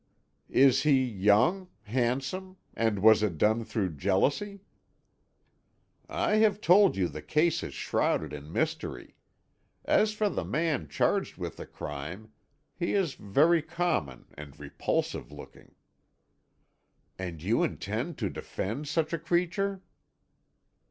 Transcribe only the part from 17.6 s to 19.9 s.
intend to defend such a creature?"